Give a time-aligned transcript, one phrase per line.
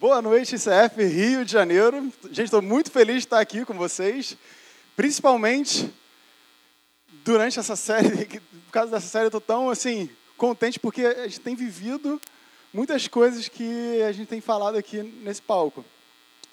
[0.00, 2.10] Boa noite, ICF Rio de Janeiro.
[2.30, 4.34] Gente, estou muito feliz de estar aqui com vocês,
[4.96, 5.92] principalmente
[7.22, 8.24] durante essa série.
[8.64, 12.18] Por causa dessa série, estou tão assim contente porque a gente tem vivido
[12.72, 15.84] muitas coisas que a gente tem falado aqui nesse palco.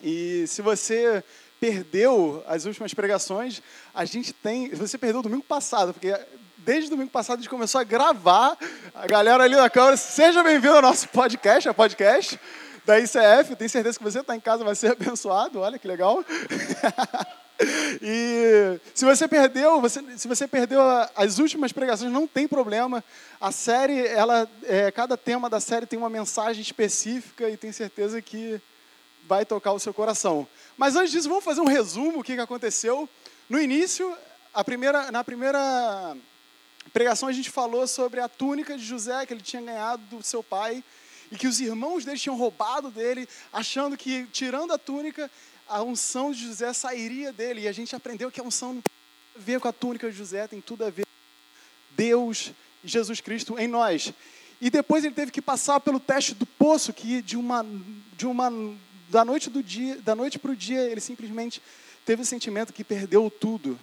[0.04, 1.24] E se você
[1.58, 3.62] perdeu as últimas pregações,
[3.96, 4.72] a gente tem.
[4.72, 6.14] Você perdeu domingo passado, porque
[6.58, 8.58] desde domingo passado a gente começou a gravar.
[8.94, 12.38] A galera ali na câmera, seja bem-vindo ao nosso podcast, a podcast
[12.88, 13.58] da ICF.
[13.58, 15.60] Tenho certeza que você está em casa vai ser abençoado.
[15.60, 16.24] Olha que legal.
[18.04, 20.80] E se você perdeu, você, se você perdeu
[21.16, 23.04] as últimas pregações, não tem problema.
[23.42, 28.22] A série, ela, é, cada tema da série tem uma mensagem específica e tenho certeza
[28.22, 28.62] que
[29.28, 30.48] vai tocar o seu coração.
[30.78, 33.10] Mas antes disso, vamos fazer um resumo o que, que aconteceu.
[33.50, 34.16] No início,
[34.54, 36.16] a primeira, na primeira
[36.94, 40.44] pregação, a gente falou sobre a túnica de José que ele tinha ganhado do seu
[40.44, 40.84] pai
[41.32, 45.30] e que os irmãos dele tinham roubado dele, achando que tirando a túnica,
[45.68, 47.62] a unção de José sairia dele.
[47.62, 48.94] E a gente aprendeu que a unção não tem
[49.36, 52.52] a ver com a túnica de José, tem tudo a ver com Deus
[52.84, 54.14] e Jesus Cristo em nós.
[54.60, 57.66] E depois ele teve que passar pelo teste do poço, que de uma,
[58.16, 58.52] de uma
[59.10, 61.62] da noite do dia, da noite para o dia, ele simplesmente
[62.06, 63.80] teve o sentimento que perdeu tudo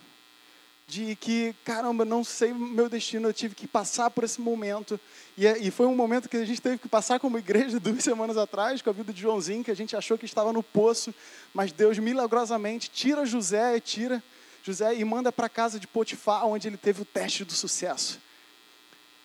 [0.87, 5.01] de que, caramba, não sei meu destino, eu tive que passar por esse momento.
[5.37, 8.05] E, é, e, foi um momento que a gente teve que passar como igreja duas
[8.05, 11.15] semanas atrás, com a vida de Joãozinho, que a gente achou que estava no poço,
[11.53, 14.23] mas Deus milagrosamente tira José, tira
[14.63, 18.21] José e manda para a casa de Potifar, onde ele teve o teste do sucesso.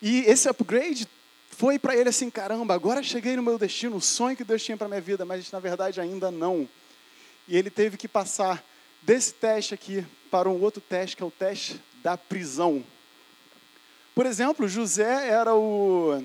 [0.02, 1.07] E esse upgrade
[1.49, 4.77] foi para ele assim, caramba, agora cheguei no meu destino, o sonho que Deus tinha
[4.77, 6.67] para minha vida, mas na verdade ainda não.
[7.47, 8.63] E ele teve que passar
[9.02, 12.83] desse teste aqui para um outro teste, que é o teste da prisão.
[14.16, 16.23] Por exemplo, José era o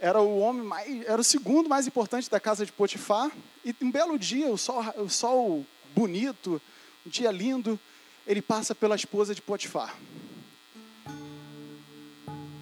[0.00, 3.30] era o homem mais, era o segundo mais importante da casa de Potifar,
[3.64, 6.60] e um belo dia, o sol, o sol bonito,
[7.06, 7.78] um dia lindo,
[8.26, 9.94] ele passa pela esposa de Potifar.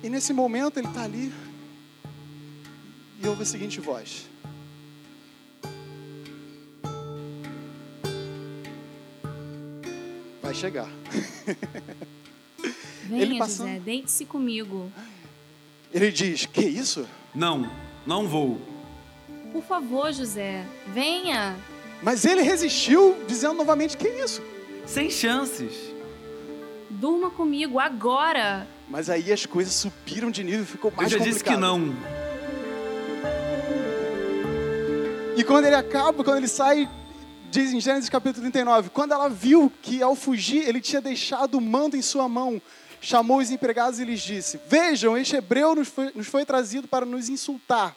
[0.03, 1.33] E nesse momento ele está ali
[3.23, 4.27] e ouve a seguinte voz:
[10.49, 10.89] Vai chegar.
[13.05, 13.69] Venha, ele passando...
[13.69, 14.91] José, deite-se comigo.
[15.93, 17.07] Ele diz: Que isso?
[17.35, 17.71] Não,
[18.07, 18.59] não vou.
[19.53, 21.55] Por favor, José, venha.
[22.03, 24.43] Mas ele resistiu, dizendo novamente: Que isso?
[24.87, 25.93] Sem chances.
[26.89, 28.67] Durma comigo agora.
[28.89, 31.21] Mas aí as coisas subiram de nível, ficou mais complicado.
[31.21, 31.95] Eu já disse que não.
[35.37, 36.89] E quando ele acaba, quando ele sai
[37.51, 41.61] diz em Gênesis capítulo 39, quando ela viu que ao fugir ele tinha deixado o
[41.61, 42.61] mando em sua mão,
[43.01, 47.07] chamou os empregados e lhes disse: Vejam, este hebreu nos foi, nos foi trazido para
[47.07, 47.97] nos insultar.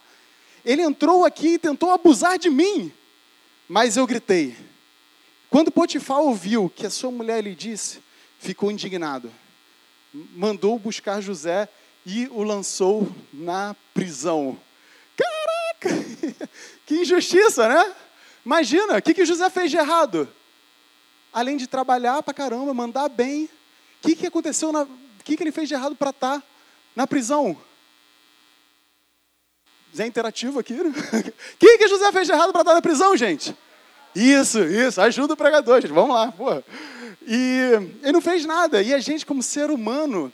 [0.64, 2.92] Ele entrou aqui e tentou abusar de mim,
[3.68, 4.56] mas eu gritei.
[5.50, 8.00] Quando Potifar ouviu que a sua mulher lhe disse,
[8.40, 9.32] ficou indignado.
[10.14, 11.68] Mandou buscar José
[12.06, 14.58] e o lançou na prisão.
[15.16, 16.50] Caraca!
[16.86, 17.96] Que injustiça, né?
[18.46, 20.28] Imagina, o que, que José fez de errado?
[21.32, 23.50] Além de trabalhar pra caramba, mandar bem, o
[24.02, 24.70] que, que aconteceu?
[24.72, 26.44] O que, que ele fez de errado para estar tá
[26.96, 27.56] na prisão?
[29.96, 30.74] Zé interativo aqui.
[30.74, 30.92] Né?
[31.54, 33.56] O que, que José fez de errado para estar tá na prisão, gente?
[34.16, 35.94] Isso, isso, ajuda o pregador, gente.
[35.94, 36.64] Vamos lá, porra.
[37.26, 37.72] E
[38.02, 38.82] ele não fez nada.
[38.82, 40.34] E a gente, como ser humano,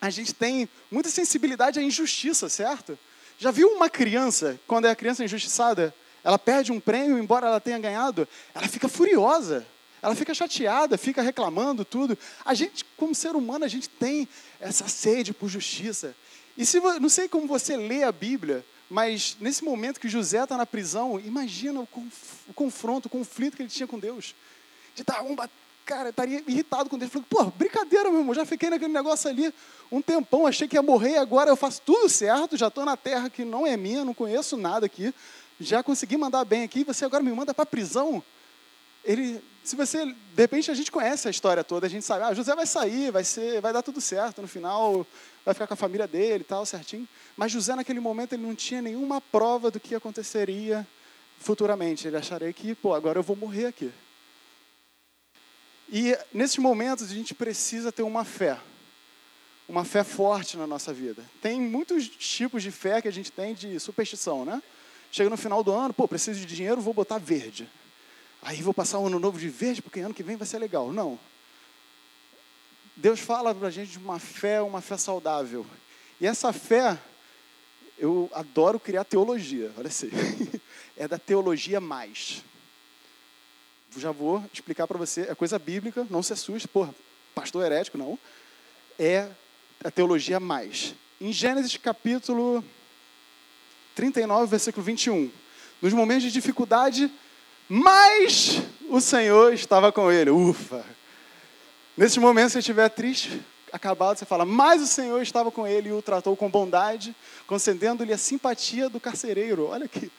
[0.00, 2.98] a gente tem muita sensibilidade à injustiça, certo?
[3.38, 7.60] Já viu uma criança, quando é a criança injustiçada, ela perde um prêmio, embora ela
[7.60, 9.66] tenha ganhado, ela fica furiosa,
[10.02, 12.16] ela fica chateada, fica reclamando tudo.
[12.44, 14.28] A gente, como ser humano, a gente tem
[14.60, 16.14] essa sede por justiça.
[16.56, 20.56] E se não sei como você lê a Bíblia, mas nesse momento que José está
[20.56, 22.12] na prisão, imagina o, conf,
[22.48, 24.34] o, confronto, o conflito que ele tinha com Deus.
[24.94, 25.36] De estar um,
[25.84, 27.12] cara, estaria irritado com Deus.
[27.12, 29.54] Falei, pô, brincadeira, meu irmão, já fiquei naquele negócio ali
[29.92, 33.28] um tempão, achei que ia morrer, agora eu faço tudo certo, já estou na terra
[33.28, 35.12] que não é minha, não conheço nada aqui
[35.60, 38.22] já consegui mandar bem aqui, você agora me manda para a prisão.
[39.04, 42.34] Ele, se você, de repente a gente conhece a história toda, a gente sabe, ah,
[42.34, 45.06] José vai sair, vai ser, vai dar tudo certo, no final
[45.44, 47.06] vai ficar com a família dele tal, certinho.
[47.36, 50.86] Mas José naquele momento ele não tinha nenhuma prova do que aconteceria
[51.38, 52.06] futuramente.
[52.06, 53.92] Ele acharia que, pô, agora eu vou morrer aqui.
[55.92, 58.58] E nesses momentos a gente precisa ter uma fé,
[59.68, 61.24] uma fé forte na nossa vida.
[61.42, 64.62] Tem muitos tipos de fé que a gente tem de superstição, né?
[65.10, 67.68] Chega no final do ano, pô, preciso de dinheiro, vou botar verde.
[68.42, 70.92] Aí vou passar um ano novo de verde, porque ano que vem vai ser legal.
[70.92, 71.18] Não.
[72.96, 75.66] Deus fala para a gente de uma fé, uma fé saudável.
[76.20, 76.98] E essa fé,
[77.98, 80.10] eu adoro criar teologia, olha assim.
[80.96, 82.44] é da teologia mais.
[83.96, 86.94] Já vou explicar para você, é coisa bíblica, não se assuste, porra,
[87.34, 88.18] pastor herético, não.
[88.98, 89.28] É
[89.82, 90.94] a teologia mais.
[91.20, 92.64] Em Gênesis capítulo
[94.00, 95.30] 39, versículo 21.
[95.82, 97.12] Nos momentos de dificuldade,
[97.68, 100.30] mas o Senhor estava com ele.
[100.30, 100.82] Ufa!
[101.94, 105.92] Nesses momentos, se estiver triste, acabado, você fala, mas o Senhor estava com ele e
[105.92, 107.14] o tratou com bondade,
[107.46, 109.66] concedendo-lhe a simpatia do carcereiro.
[109.66, 110.10] Olha que,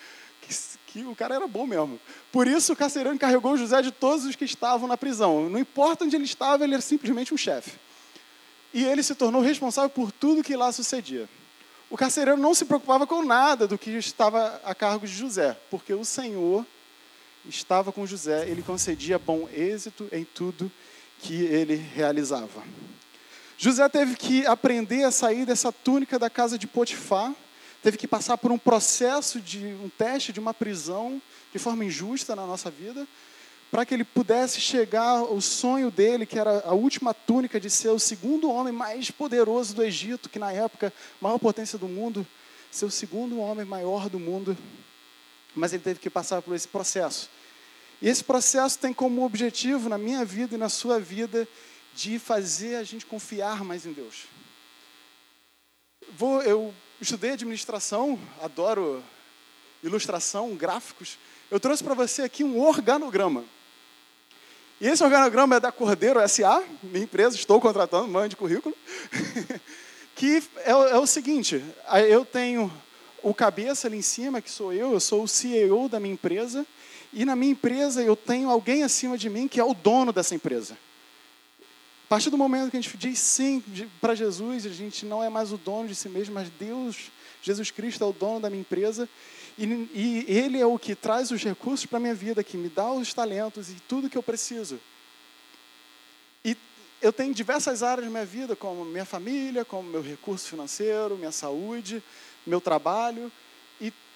[0.41, 0.55] que,
[0.85, 1.99] que, o cara era bom mesmo.
[2.31, 5.49] Por isso, o carcereiro encarregou José de todos os que estavam na prisão.
[5.49, 7.71] Não importa onde ele estava, ele era simplesmente um chefe.
[8.71, 11.27] E ele se tornou responsável por tudo que lá sucedia.
[11.91, 15.93] O carcereiro não se preocupava com nada do que estava a cargo de José, porque
[15.93, 16.65] o Senhor
[17.45, 20.71] estava com José, ele concedia bom êxito em tudo
[21.19, 22.63] que ele realizava.
[23.57, 27.35] José teve que aprender a sair dessa túnica da casa de Potifar,
[27.83, 31.21] teve que passar por um processo de um teste de uma prisão
[31.51, 33.05] de forma injusta na nossa vida,
[33.71, 37.87] para que ele pudesse chegar ao sonho dele, que era a última túnica de ser
[37.87, 40.91] o segundo homem mais poderoso do Egito, que na época,
[41.21, 42.27] maior potência do mundo,
[42.69, 44.57] ser o segundo homem maior do mundo.
[45.55, 47.29] Mas ele teve que passar por esse processo.
[48.01, 51.47] E esse processo tem como objetivo, na minha vida e na sua vida,
[51.95, 54.25] de fazer a gente confiar mais em Deus.
[56.17, 59.01] Vou, eu estudei administração, adoro
[59.81, 61.17] ilustração, gráficos.
[61.49, 63.45] Eu trouxe para você aqui um organograma.
[64.81, 68.75] E esse organograma é da Cordeiro SA, minha empresa, estou contratando, mande currículo.
[70.15, 71.63] que é, é o seguinte:
[72.09, 72.73] eu tenho
[73.21, 76.65] o cabeça ali em cima, que sou eu, eu sou o CEO da minha empresa,
[77.13, 80.33] e na minha empresa eu tenho alguém acima de mim que é o dono dessa
[80.33, 80.73] empresa.
[82.05, 83.63] A partir do momento que a gente diz sim
[84.01, 87.11] para Jesus, a gente não é mais o dono de si mesmo, mas Deus,
[87.43, 89.07] Jesus Cristo é o dono da minha empresa.
[89.57, 89.63] E,
[89.93, 92.91] e Ele é o que traz os recursos para a minha vida, que me dá
[92.91, 94.79] os talentos e tudo que eu preciso.
[96.43, 96.57] E
[97.01, 101.31] eu tenho diversas áreas na minha vida, como minha família, como meu recurso financeiro, minha
[101.31, 102.03] saúde,
[102.45, 103.31] meu trabalho.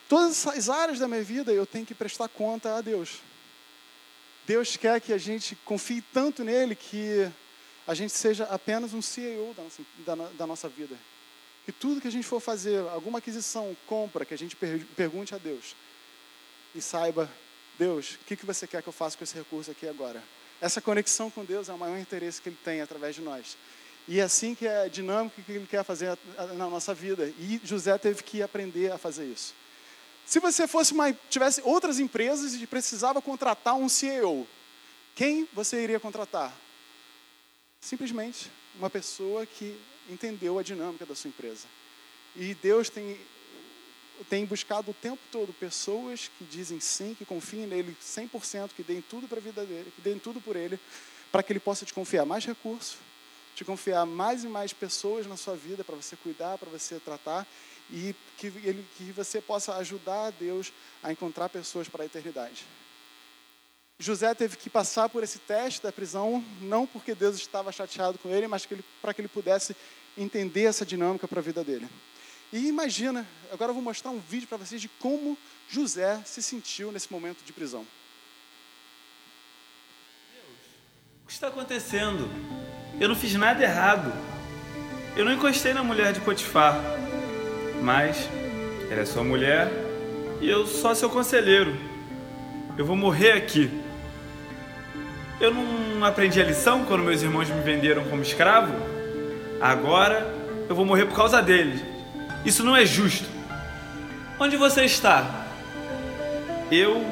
[0.07, 3.21] Todas essas áreas da minha vida eu tenho que prestar conta a Deus.
[4.45, 7.27] Deus quer que a gente confie tanto nele que
[7.87, 10.95] a gente seja apenas um CEO da nossa, da, da nossa vida.
[11.65, 15.33] Que tudo que a gente for fazer, alguma aquisição, compra, que a gente per, pergunte
[15.33, 15.75] a Deus.
[16.75, 17.29] E saiba,
[17.77, 20.23] Deus, o que, que você quer que eu faça com esse recurso aqui agora?
[20.61, 23.57] Essa conexão com Deus é o maior interesse que Ele tem através de nós.
[24.07, 26.17] E é assim que é a dinâmica que Ele quer fazer
[26.55, 27.33] na nossa vida.
[27.39, 29.53] E José teve que aprender a fazer isso.
[30.25, 34.47] Se você fosse uma, tivesse outras empresas e precisava contratar um CEO,
[35.15, 36.53] quem você iria contratar?
[37.79, 39.79] Simplesmente uma pessoa que
[40.09, 41.67] entendeu a dinâmica da sua empresa.
[42.35, 43.19] E Deus tem,
[44.29, 49.01] tem buscado o tempo todo pessoas que dizem sim, que confiem nele 100%, que deem
[49.01, 50.79] tudo para a vida dele, que deem tudo por ele,
[51.31, 52.97] para que ele possa te confiar mais recursos,
[53.55, 57.47] te confiar mais e mais pessoas na sua vida para você cuidar, para você tratar
[57.89, 62.65] e que, ele, que você possa ajudar a Deus a encontrar pessoas para a eternidade.
[63.97, 68.29] José teve que passar por esse teste da prisão, não porque Deus estava chateado com
[68.29, 68.67] ele, mas
[69.01, 69.75] para que ele pudesse
[70.17, 71.87] entender essa dinâmica para a vida dele.
[72.51, 75.37] E imagina, agora eu vou mostrar um vídeo para vocês de como
[75.69, 77.85] José se sentiu nesse momento de prisão.
[81.23, 82.29] O que está acontecendo?
[82.99, 84.13] Eu não fiz nada errado.
[85.17, 86.75] Eu não encostei na mulher de Potifar
[87.81, 88.27] mas
[88.89, 89.71] ela é sua mulher
[90.41, 91.75] e eu só seu conselheiro.
[92.75, 93.69] Eu vou morrer aqui.
[95.39, 98.73] Eu não aprendi a lição quando meus irmãos me venderam como escravo?
[99.59, 100.33] Agora
[100.69, 101.81] eu vou morrer por causa deles.
[102.45, 103.27] Isso não é justo.
[104.39, 105.45] Onde você está?
[106.71, 107.03] Eu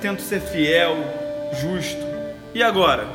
[0.00, 0.96] tento ser fiel,
[1.60, 2.00] justo.
[2.54, 3.06] E agora?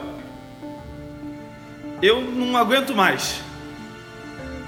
[2.01, 3.41] Eu não aguento mais.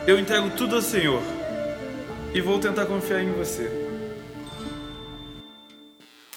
[0.06, 1.22] Eu entrego tudo ao Senhor
[2.34, 3.85] e vou tentar confiar em você.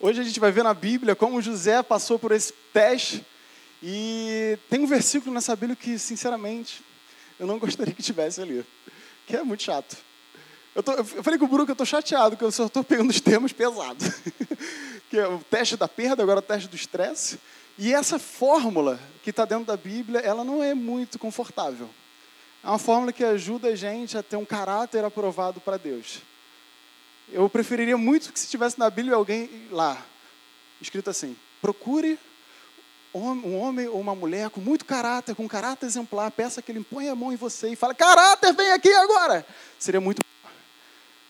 [0.01, 3.27] Hoje a gente vai ver na Bíblia como José passou por esse teste
[3.83, 6.85] e tem um versículo nessa Bíblia que, sinceramente,
[7.37, 8.65] eu não gostaria que tivesse ali,
[9.27, 9.97] que é muito chato.
[10.73, 12.85] Eu, tô, eu falei com o Bruno que eu estou chateado, que eu só estou
[12.85, 14.07] pegando os termos pesados.
[15.11, 17.41] que é o teste da perda, agora o teste do estresse.
[17.77, 21.91] E essa fórmula que está dentro da Bíblia, ela não é muito confortável.
[22.63, 26.23] É uma fórmula que ajuda a gente a ter um caráter aprovado para Deus.
[27.31, 30.05] Eu preferiria muito que se tivesse na Bíblia alguém lá,
[30.81, 32.19] escrito assim: procure
[33.13, 37.13] um homem ou uma mulher com muito caráter, com caráter exemplar, peça que ele ponha
[37.13, 39.47] a mão em você e fale: caráter, vem aqui agora.
[39.79, 40.23] Seria muito.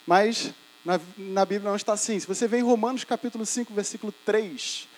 [0.07, 0.52] Mas
[0.85, 2.19] na, na Bíblia não está assim.
[2.19, 4.88] Se você vê em Romanos capítulo 5, versículo 3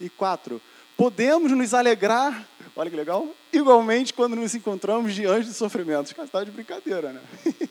[0.00, 0.60] e 4,
[0.96, 2.46] podemos nos alegrar,
[2.76, 6.12] olha que legal, igualmente quando nos encontramos diante de sofrimentos.
[6.12, 7.20] Cara, está de brincadeira, né?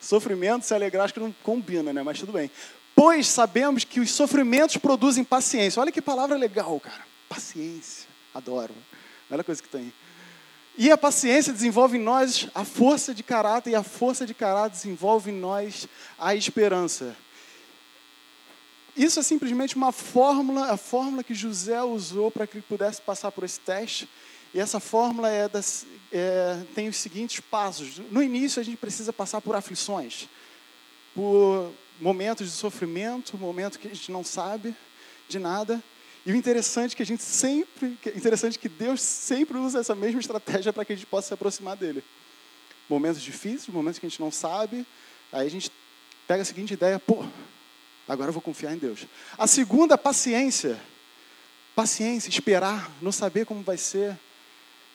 [0.00, 2.02] Sofrimento, se alegrar, acho que não combina, né?
[2.02, 2.50] Mas tudo bem.
[2.94, 5.80] Pois sabemos que os sofrimentos produzem paciência.
[5.80, 7.04] Olha que palavra legal, cara.
[7.28, 8.08] Paciência.
[8.32, 8.74] Adoro.
[9.30, 9.92] A coisa que tem.
[10.78, 14.76] E a paciência desenvolve em nós a força de caráter, e a força de caráter
[14.76, 15.88] desenvolve em nós
[16.18, 17.16] a esperança.
[18.96, 23.30] Isso é simplesmente uma fórmula, a fórmula que José usou para que ele pudesse passar
[23.30, 24.08] por esse teste.
[24.54, 27.98] E essa fórmula é das, é, tem os seguintes passos.
[28.10, 30.28] No início, a gente precisa passar por aflições,
[31.14, 34.74] por momentos de sofrimento, momentos que a gente não sabe
[35.28, 35.82] de nada.
[36.24, 40.20] E o interessante é que a gente sempre, interessante que Deus sempre usa essa mesma
[40.20, 42.02] estratégia para que a gente possa se aproximar dele.
[42.88, 44.86] Momentos difíceis, momentos que a gente não sabe,
[45.32, 45.70] aí a gente
[46.26, 47.24] pega a seguinte ideia, pô,
[48.08, 49.06] agora eu vou confiar em Deus.
[49.38, 50.80] A segunda, paciência.
[51.74, 54.18] Paciência, esperar, não saber como vai ser.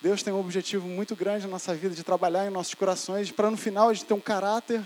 [0.01, 3.51] Deus tem um objetivo muito grande na nossa vida de trabalhar em nossos corações para
[3.51, 4.81] no final a gente ter um caráter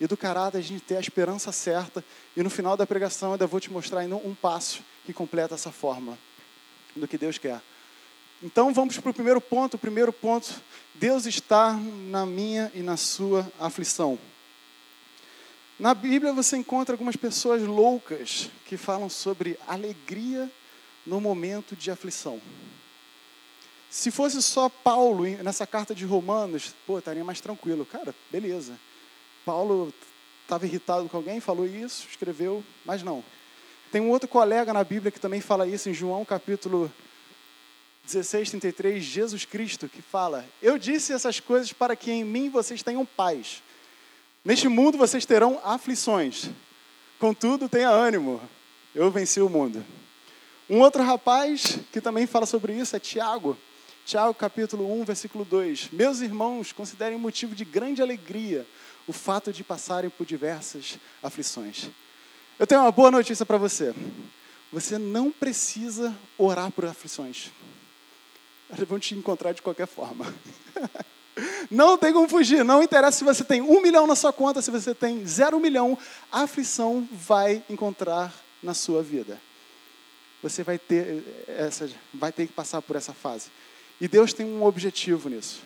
[0.00, 2.04] e do caráter a gente ter a esperança certa.
[2.36, 5.54] E no final da pregação eu ainda vou te mostrar ainda um passo que completa
[5.54, 6.18] essa fórmula
[6.96, 7.60] do que Deus quer.
[8.42, 9.74] Então vamos para o primeiro ponto.
[9.74, 10.60] O primeiro ponto,
[10.94, 14.18] Deus está na minha e na sua aflição.
[15.78, 20.50] Na Bíblia você encontra algumas pessoas loucas que falam sobre alegria
[21.06, 22.40] no momento de aflição.
[23.90, 27.86] Se fosse só Paulo nessa carta de Romanos, pô, estaria mais tranquilo.
[27.86, 28.78] Cara, beleza.
[29.44, 29.92] Paulo
[30.42, 33.24] estava irritado com alguém, falou isso, escreveu, mas não.
[33.90, 36.92] Tem um outro colega na Bíblia que também fala isso, em João capítulo
[38.04, 42.82] 16, 33, Jesus Cristo, que fala: Eu disse essas coisas para que em mim vocês
[42.82, 43.62] tenham paz.
[44.44, 46.50] Neste mundo vocês terão aflições.
[47.18, 48.40] Contudo, tenha ânimo.
[48.94, 49.84] Eu venci o mundo.
[50.70, 53.56] Um outro rapaz que também fala sobre isso é Tiago.
[54.08, 55.90] Tiago capítulo 1, versículo 2.
[55.92, 58.66] Meus irmãos, considerem motivo de grande alegria
[59.06, 61.90] o fato de passarem por diversas aflições.
[62.58, 63.94] Eu tenho uma boa notícia para você.
[64.72, 67.50] Você não precisa orar por aflições.
[68.70, 70.34] Elas vão te encontrar de qualquer forma.
[71.70, 72.64] Não tem como fugir.
[72.64, 75.98] Não interessa se você tem um milhão na sua conta, se você tem zero milhão,
[76.32, 79.38] a aflição vai encontrar na sua vida.
[80.42, 83.50] Você vai ter essa, vai ter que passar por essa fase.
[84.00, 85.60] E Deus tem um objetivo nisso.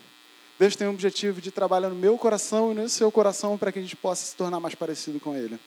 [0.59, 3.79] Deus tem um objetivo de trabalhar no meu coração e no seu coração para que
[3.79, 5.59] a gente possa se tornar mais parecido com Ele.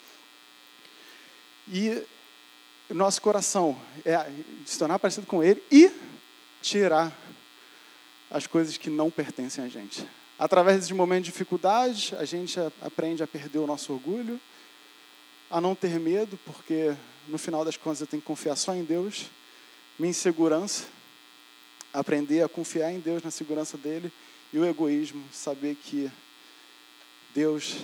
[1.68, 2.04] E
[2.90, 4.32] nosso coração é
[4.66, 5.92] se tornar parecido com Ele e
[6.62, 7.16] tirar
[8.30, 10.06] as coisas que não pertencem a gente.
[10.38, 14.40] Através desses momentos de dificuldade, a gente aprende a perder o nosso orgulho,
[15.50, 16.96] a não ter medo, porque
[17.28, 19.28] no final das contas eu tenho que confiar só em Deus.
[19.98, 20.86] Minha insegurança,
[21.96, 24.12] aprender a confiar em Deus, na segurança dele,
[24.52, 26.12] e o egoísmo, saber que
[27.34, 27.78] Deus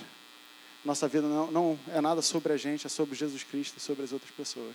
[0.84, 4.02] nossa vida não, não é nada sobre a gente, é sobre Jesus Cristo e sobre
[4.04, 4.74] as outras pessoas.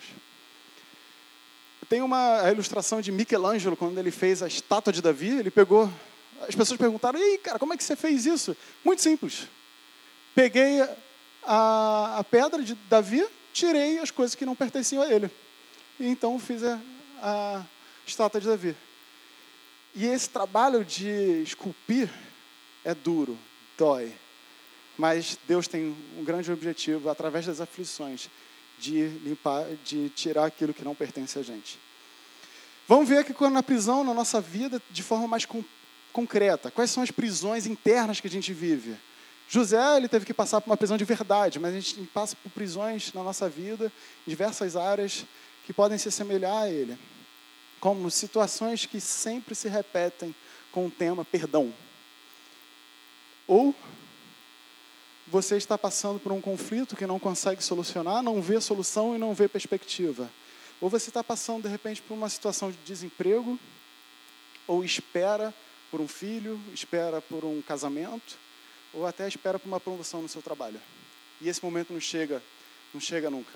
[1.89, 5.91] Tem uma ilustração de Michelangelo, quando ele fez a estátua de Davi, ele pegou.
[6.48, 8.56] As pessoas perguntaram: Ei, cara, como é que você fez isso?
[8.84, 9.48] Muito simples.
[10.34, 10.82] Peguei
[11.44, 15.29] a, a pedra de Davi, tirei as coisas que não pertenciam a ele.
[16.00, 16.79] E então fiz a,
[17.22, 17.65] a
[18.06, 18.75] estátua de Davi.
[20.00, 22.08] E esse trabalho de esculpir
[22.86, 23.36] é duro,
[23.75, 24.13] dói.
[24.96, 28.30] Mas Deus tem um grande objetivo, através das aflições,
[28.77, 31.80] de limpar, de tirar aquilo que não pertence a gente.
[32.88, 35.63] Vamos ver aqui na prisão, na nossa vida, de forma mais com,
[36.13, 36.70] concreta.
[36.70, 38.96] Quais são as prisões internas que a gente vive?
[39.50, 42.51] José ele teve que passar por uma prisão de verdade, mas a gente passa por
[42.51, 43.92] prisões na nossa vida,
[44.27, 45.25] em diversas áreas
[45.66, 46.96] que podem se assemelhar a ele,
[47.79, 50.34] como situações que sempre se repetem
[50.72, 51.74] com o tema perdão.
[53.48, 53.74] Ou
[55.27, 59.34] você está passando por um conflito que não consegue solucionar, não vê solução e não
[59.34, 60.29] vê perspectiva.
[60.79, 63.60] Ou você está passando, de repente, por uma situação de desemprego,
[64.67, 65.53] ou espera
[65.89, 68.38] por um filho, espera por um casamento,
[68.93, 70.79] ou até espera por uma promoção no seu trabalho.
[71.41, 72.41] E esse momento não chega,
[72.93, 73.53] não chega nunca.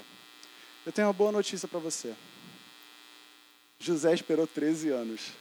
[0.86, 2.14] Eu tenho uma boa notícia para você.
[3.82, 5.32] José esperou 13 anos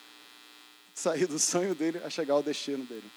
[0.94, 3.10] sair do sonho dele a chegar ao destino dele.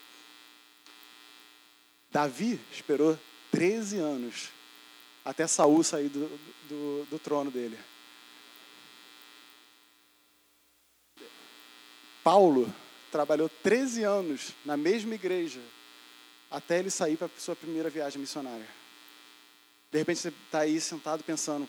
[2.12, 3.18] Davi esperou
[3.50, 4.50] 13 anos
[5.24, 6.28] até Saul sair do,
[6.68, 7.80] do, do trono dele.
[12.22, 12.74] Paulo
[13.12, 15.62] trabalhou 13 anos na mesma igreja
[16.52, 18.68] até ele sair para a sua primeira viagem missionária.
[19.92, 21.68] De repente você está aí sentado pensando,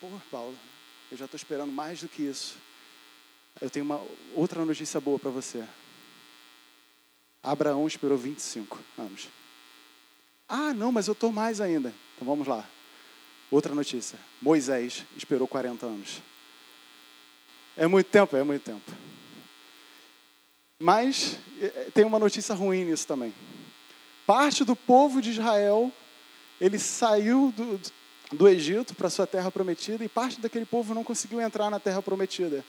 [0.00, 0.56] pô, Paulo,
[1.10, 2.56] eu já estou esperando mais do que isso.
[3.58, 4.00] Eu tenho uma
[4.34, 5.64] outra notícia boa para você.
[7.42, 9.28] Abraão esperou 25 anos.
[10.48, 11.94] Ah, não, mas eu estou mais ainda.
[12.14, 12.68] Então vamos lá.
[13.50, 14.18] Outra notícia.
[14.42, 16.22] Moisés esperou 40 anos.
[17.76, 18.36] É muito tempo?
[18.36, 18.92] É muito tempo.
[20.78, 23.32] Mas eh, tem uma notícia ruim nisso também.
[24.26, 25.92] Parte do povo de Israel,
[26.60, 27.80] ele saiu do,
[28.32, 32.02] do Egito para sua terra prometida e parte daquele povo não conseguiu entrar na terra
[32.02, 32.64] prometida.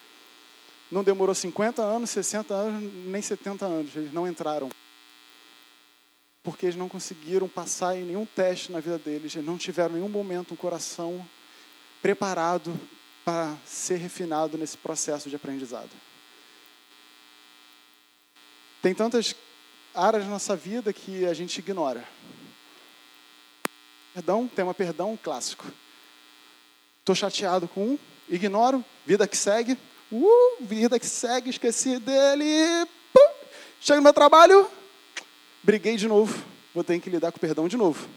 [0.91, 4.69] Não demorou 50 anos, 60 anos, nem 70 anos, eles não entraram.
[6.43, 10.00] Porque eles não conseguiram passar em nenhum teste na vida deles, eles não tiveram em
[10.00, 11.25] nenhum momento um coração
[12.01, 12.77] preparado
[13.24, 15.91] para ser refinado nesse processo de aprendizado.
[18.81, 19.36] Tem tantas
[19.93, 22.03] áreas na nossa vida que a gente ignora.
[24.13, 25.65] Perdão, tema perdão clássico.
[27.00, 29.77] Estou chateado com um, ignoro, vida que segue.
[30.12, 32.86] Uh, vida que segue, esqueci dele.
[33.13, 33.30] Pum,
[33.80, 34.68] chega no meu trabalho,
[35.63, 36.44] briguei de novo.
[36.75, 38.08] Vou ter que lidar com perdão de novo.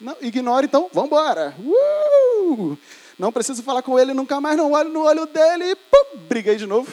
[0.00, 1.54] Não, ignore então, vamos embora.
[1.58, 2.76] Uh,
[3.16, 5.76] não preciso falar com ele nunca mais, não olho no olho dele.
[5.76, 6.92] Pum, briguei de novo.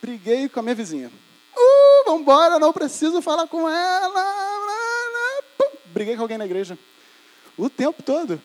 [0.00, 1.08] Briguei com a minha vizinha.
[1.54, 5.42] Uh, vamos embora, não preciso falar com ela.
[5.58, 6.78] Pum, briguei com alguém na igreja.
[7.58, 8.40] O tempo todo.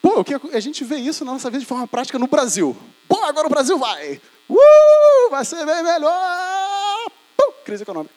[0.00, 2.76] Pô, a gente vê isso na nossa vida de forma prática no Brasil.
[3.08, 4.20] Pô, agora o Brasil vai.
[4.48, 7.10] Uh, vai ser bem melhor.
[7.36, 8.14] Pum, crise econômica.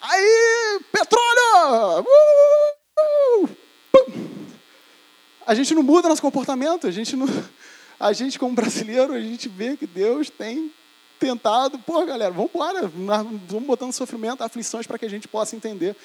[0.00, 2.06] Aí, petróleo.
[2.98, 3.48] Uh,
[5.46, 6.86] a gente não muda nosso comportamento.
[6.86, 7.26] A gente, não,
[7.98, 10.72] a gente, como brasileiro, a gente vê que Deus tem
[11.18, 11.78] tentado.
[11.78, 12.90] Pô, galera, vamos embora.
[13.48, 15.96] Vamos botando sofrimento, aflições para que a gente possa entender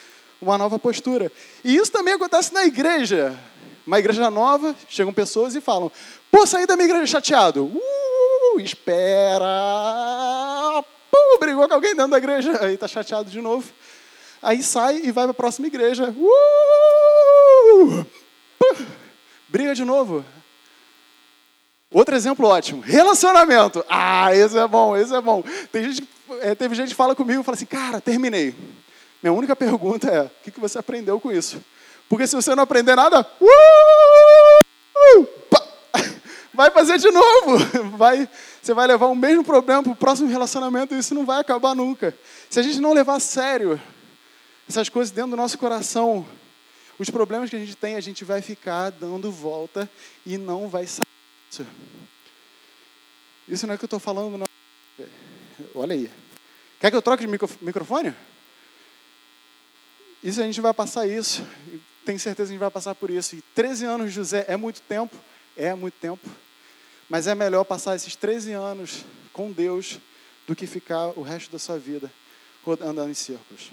[0.41, 1.31] uma nova postura.
[1.63, 3.37] E isso também acontece na igreja.
[3.85, 5.91] Uma igreja nova, chegam pessoas e falam:
[6.31, 7.65] Pô, saí da minha igreja chateado.
[7.65, 7.81] Uh,
[8.59, 9.45] espera.
[11.09, 12.63] Pô, brigou com alguém dentro da igreja.
[12.63, 13.71] Aí tá chateado de novo.
[14.41, 16.13] Aí sai e vai para a próxima igreja.
[16.17, 18.05] Uh,
[19.47, 20.25] briga de novo.
[21.91, 22.81] Outro exemplo ótimo.
[22.81, 23.85] Relacionamento.
[23.89, 25.43] Ah, esse é bom, esse é bom.
[25.71, 26.07] Tem gente,
[26.39, 28.55] é, teve gente que fala comigo e fala assim, cara, terminei.
[29.21, 31.63] Minha única pergunta é: o que, que você aprendeu com isso?
[32.09, 35.27] Porque se você não aprender nada, uh,
[36.61, 37.57] vai fazer de novo.
[37.97, 38.29] Vai,
[38.61, 41.75] você vai levar o mesmo problema para o próximo relacionamento e isso não vai acabar
[41.75, 42.15] nunca.
[42.49, 43.81] Se a gente não levar a sério
[44.67, 46.25] essas coisas dentro do nosso coração,
[46.99, 49.89] os problemas que a gente tem, a gente vai ficar dando volta
[50.25, 51.05] e não vai sair
[51.49, 51.65] disso.
[53.47, 54.45] Isso não é que eu estou falando, não.
[55.73, 56.09] Olha aí.
[56.79, 58.13] Quer que eu troque de microfone?
[60.23, 61.43] Isso a gente vai passar isso.
[62.05, 63.35] Tenho certeza que a gente vai passar por isso.
[63.35, 65.15] E 13 anos José é muito tempo,
[65.57, 66.29] é muito tempo.
[67.11, 69.99] Mas é melhor passar esses 13 anos com Deus
[70.47, 72.09] do que ficar o resto da sua vida
[72.79, 73.69] andando em círculos.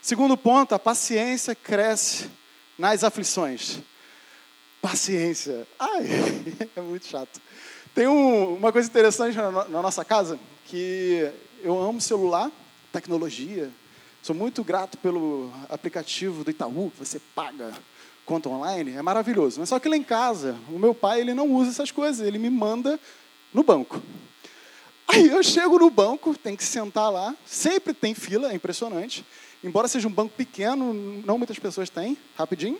[0.00, 2.30] Segundo ponto, a paciência cresce
[2.78, 3.80] nas aflições.
[4.80, 5.66] Paciência.
[5.80, 6.06] Ai,
[6.76, 7.42] é muito chato.
[7.92, 11.28] Tem um, uma coisa interessante na, na nossa casa, que
[11.60, 12.52] eu amo celular,
[12.92, 13.68] tecnologia,
[14.22, 17.72] Sou muito grato pelo aplicativo do Itaú, que você paga
[18.30, 19.58] conta online, é maravilhoso.
[19.58, 22.38] Mas só que lá em casa, o meu pai ele não usa essas coisas, ele
[22.38, 22.98] me manda
[23.52, 24.00] no banco.
[25.08, 29.26] Aí eu chego no banco, tem que sentar lá, sempre tem fila, é impressionante.
[29.64, 30.94] Embora seja um banco pequeno,
[31.26, 32.16] não muitas pessoas têm.
[32.36, 32.78] Rapidinho.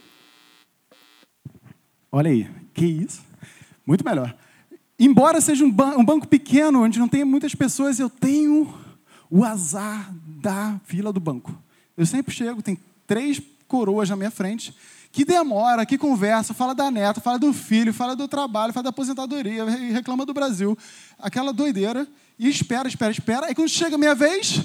[2.12, 3.20] Olha aí, que isso.
[3.84, 4.36] Muito melhor.
[4.96, 8.72] Embora seja um, um banco pequeno, onde não tem muitas pessoas, eu tenho
[9.28, 11.52] o azar da fila do banco.
[11.96, 14.74] Eu sempre chego, tem três coroas na minha frente,
[15.12, 18.90] que demora, que conversa, fala da neta, fala do filho, fala do trabalho, fala da
[18.90, 20.76] aposentadoria, reclama do Brasil.
[21.18, 22.06] Aquela doideira,
[22.36, 23.50] e espera, espera, espera.
[23.50, 24.60] E quando chega a minha vez,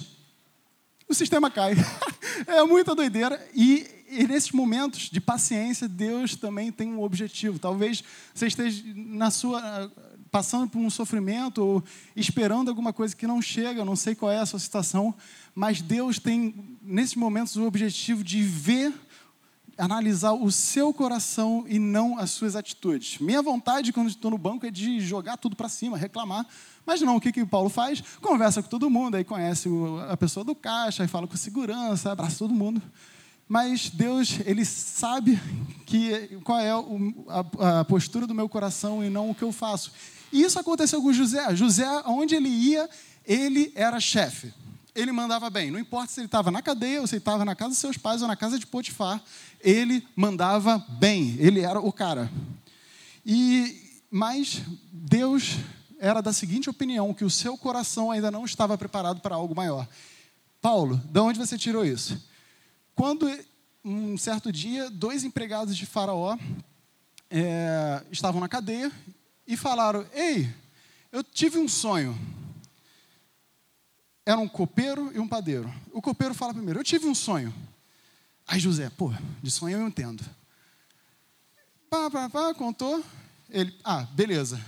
[1.08, 1.76] o sistema cai.
[2.48, 3.40] é muita doideira.
[3.54, 7.60] E, e, nesses momentos de paciência, Deus também tem um objetivo.
[7.60, 9.92] Talvez você esteja na sua
[10.36, 14.40] passando por um sofrimento ou esperando alguma coisa que não chega, não sei qual é
[14.40, 15.16] a sua situação,
[15.56, 18.94] mas Deus tem, nesses momentos, o objetivo de ver,
[19.78, 23.18] analisar o seu coração e não as suas atitudes.
[23.20, 26.46] Minha vontade, quando estou no banco, é de jogar tudo para cima, reclamar.
[26.86, 28.04] Mas não, o que, que o Paulo faz?
[28.22, 29.70] Conversa com todo mundo, aí conhece
[30.10, 32.82] a pessoa do caixa, aí fala com segurança, abraça todo mundo.
[33.48, 35.40] Mas Deus, Ele sabe
[35.86, 39.94] que, qual é a, a postura do meu coração e não o que eu faço.
[40.36, 41.56] E isso aconteceu com José.
[41.56, 42.90] José, onde ele ia,
[43.26, 44.54] ele era chefe.
[44.94, 45.72] ele mandava bem.
[45.72, 47.96] Não importa se ele estava na cadeia, ou se ele estava na casa dos seus
[47.96, 49.24] pais, ou na casa de Potifar,
[49.62, 51.38] ele mandava bem.
[51.40, 52.30] Ele era o cara.
[53.26, 55.56] E Mas Deus
[56.00, 59.88] era da seguinte opinião, que o seu coração ainda não estava preparado para algo maior.
[60.62, 62.22] Paulo, de onde você tirou isso?
[62.94, 63.26] Quando,
[63.86, 66.38] um certo dia, dois empregados de Faraó
[67.30, 68.92] é, estavam na cadeia
[69.48, 70.52] e falaram: Ei,
[71.12, 72.18] eu tive um sonho.
[74.26, 75.72] Era um copeiro e um padeiro.
[75.92, 77.54] O copeiro fala primeiro: Eu tive um sonho.
[78.48, 80.24] Aí José, pô, de sonho eu entendo.
[81.90, 83.04] Pá, pá, pá, contou.
[83.50, 84.60] Ele, ah, beleza.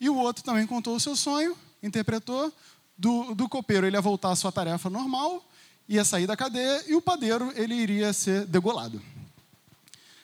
[0.00, 2.52] E o outro também contou o seu sonho, interpretou.
[2.96, 5.44] Do, do copeiro ele ia voltar à sua tarefa normal,
[5.88, 9.02] ia sair da cadeia, e o padeiro ele iria ser degolado.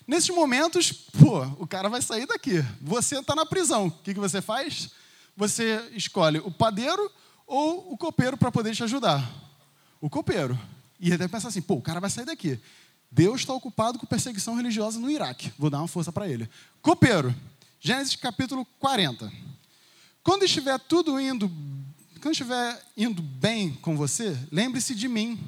[0.08, 2.64] Nesses momentos, pô, o cara vai sair daqui.
[2.80, 3.88] Você está na prisão.
[3.88, 4.88] O que, que você faz?
[5.36, 7.12] Você escolhe o padeiro
[7.46, 9.22] ou o copeiro para poder te ajudar.
[10.00, 10.58] O copeiro.
[10.98, 12.58] E até pensa assim, pô, o cara vai sair daqui.
[13.10, 15.52] Deus está ocupado com perseguição religiosa no Iraque.
[15.58, 16.48] Vou dar uma força para ele.
[16.80, 17.34] Copeiro.
[17.78, 19.30] Gênesis capítulo 40.
[20.22, 21.52] Quando estiver tudo indo,
[22.22, 25.38] quando estiver indo bem com você, lembre-se de mim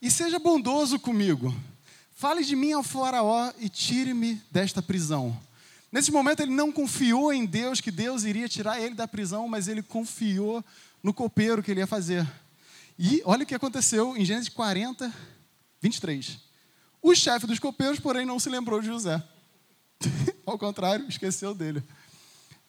[0.00, 1.54] e seja bondoso comigo.
[2.14, 5.36] Fale de mim ao Faraó e tire-me desta prisão.
[5.90, 9.68] Nesse momento ele não confiou em Deus que Deus iria tirar ele da prisão, mas
[9.68, 10.64] ele confiou
[11.02, 12.26] no copeiro que ele ia fazer.
[12.98, 15.12] E olha o que aconteceu em Gênesis 40,
[15.80, 16.38] 23.
[17.02, 19.22] O chefe dos copeiros, porém, não se lembrou de José.
[20.46, 21.82] Ao contrário, esqueceu dele.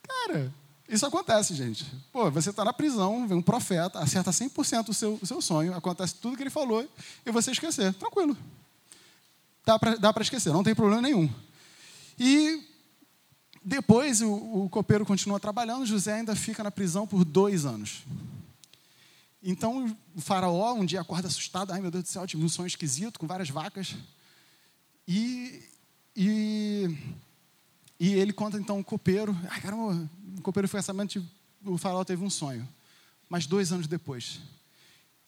[0.04, 0.52] Cara,
[0.90, 1.86] isso acontece, gente.
[2.12, 5.76] Pô, você está na prisão, vem um profeta, acerta 100% o seu, o seu sonho,
[5.76, 6.88] acontece tudo que ele falou
[7.26, 7.94] e você esquecer.
[7.94, 8.36] Tranquilo.
[9.65, 11.30] Dá para esquecer, não tem problema nenhum.
[12.19, 12.63] E
[13.63, 18.04] depois o, o copeiro continua trabalhando, José ainda fica na prisão por dois anos.
[19.41, 22.67] Então o faraó um dia acorda assustado, ai meu Deus do céu, tive um sonho
[22.67, 23.95] esquisito com várias vacas.
[25.08, 25.63] E,
[26.15, 26.97] e,
[27.99, 31.23] e ele conta então o copeiro, ai caramba, o copeiro foi assamento,
[31.63, 32.67] o faraó teve um sonho.
[33.28, 34.39] Mas dois anos depois.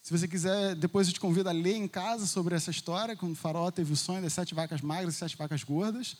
[0.08, 3.32] Se você quiser, depois eu te convido a ler em casa sobre essa história, quando
[3.32, 6.16] o faraó teve o sonho das sete vacas magras e sete vacas gordas.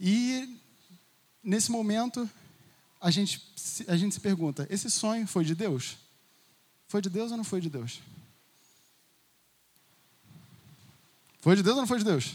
[0.00, 0.58] E
[1.40, 2.28] nesse momento,
[3.00, 3.40] a gente,
[3.86, 5.96] a gente se pergunta: esse sonho foi de Deus?
[6.88, 8.00] Foi de Deus ou não foi de Deus?
[11.40, 12.34] Foi de Deus ou não foi de Deus?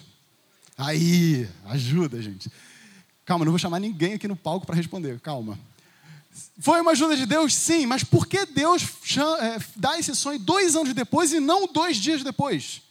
[0.78, 2.50] Aí, ajuda, gente.
[3.26, 5.20] Calma, não vou chamar ninguém aqui no palco para responder.
[5.20, 5.60] Calma.
[6.60, 7.54] Foi uma ajuda de Deus?
[7.54, 8.84] Sim, mas por que Deus
[9.42, 12.82] é, dá esse sonho dois anos depois e não dois dias depois?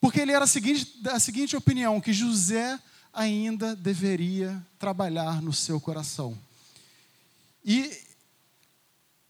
[0.00, 2.78] Porque ele era a seguinte, a seguinte opinião: que José
[3.12, 6.38] ainda deveria trabalhar no seu coração.
[7.64, 7.96] E,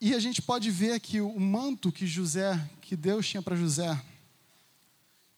[0.00, 4.00] e a gente pode ver que o manto que José, que Deus tinha para José,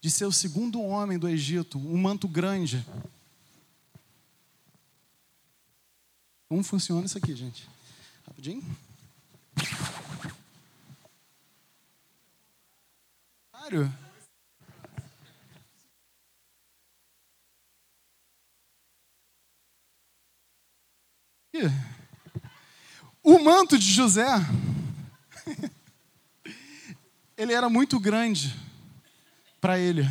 [0.01, 2.85] de ser o segundo homem do Egito, um manto grande.
[6.53, 7.67] Como funciona isso aqui, gente?
[8.27, 8.63] Rapidinho.
[23.23, 24.27] O manto de José,
[27.35, 28.55] ele era muito grande
[29.59, 30.07] para ele.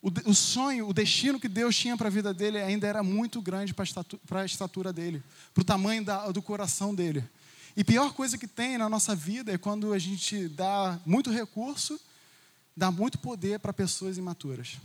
[0.00, 3.42] O, o, sonho, o destino que Deus tinha para a vida dele ainda era muito
[3.42, 7.24] grande para a estatura dele, para o tamanho da, do coração dele.
[7.76, 12.00] E pior coisa que tem na nossa vida é quando a gente dá muito recurso,
[12.76, 14.78] dá muito poder para pessoas imaturas.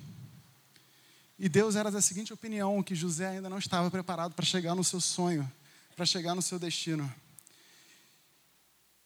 [1.38, 4.84] E Deus era da seguinte opinião: que José ainda não estava preparado para chegar no
[4.84, 5.52] seu sonho,
[5.96, 7.12] para chegar no seu destino.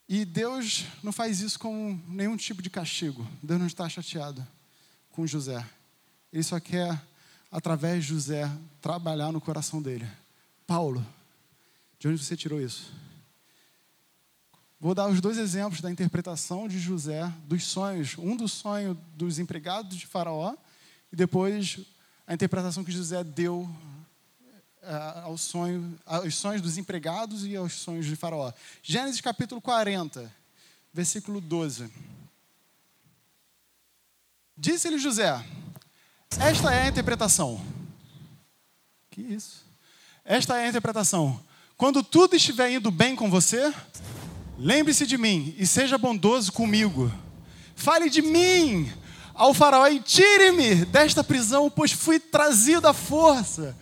[0.08, 3.28] E Deus não faz isso com nenhum tipo de castigo.
[3.44, 4.46] Deus não está chateado
[5.12, 5.66] com José.
[6.38, 7.02] Ele só quer,
[7.52, 8.48] através de José,
[8.80, 10.08] trabalhar no coração dele.
[10.68, 11.04] Paulo,
[11.98, 12.94] de onde você tirou isso?
[14.80, 18.16] Vou dar os dois exemplos da interpretação de José dos sonhos.
[18.20, 20.54] Um do sonho dos empregados de Faraó
[21.12, 21.80] e depois
[22.28, 23.62] a interpretação que José deu
[24.84, 28.54] uh, ao sonho, aos sonhos dos empregados e aos sonhos de Faraó.
[28.84, 30.32] Gênesis capítulo 40,
[30.94, 31.92] versículo 12.
[34.56, 35.44] Disse-lhe José:
[36.40, 37.62] Esta é a interpretação.
[39.12, 39.66] Que isso?
[40.24, 41.40] Esta é a interpretação.
[41.78, 43.74] Quando tudo estiver indo bem com você,
[44.58, 47.12] lembre-se de mim e seja bondoso comigo.
[47.76, 48.92] Fale de mim
[49.34, 53.78] ao faraó e tire-me desta prisão, pois fui trazido à força